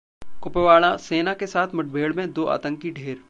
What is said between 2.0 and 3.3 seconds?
में दो आतंकी ढेर